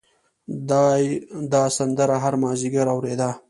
دای 0.69 1.03
دا 1.53 1.63
سندره 1.77 2.15
هر 2.23 2.33
مازدیګر 2.43 2.87
اورېده. 2.93 3.29